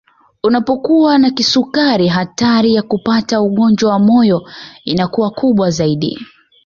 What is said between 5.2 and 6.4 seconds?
kubwa zaidi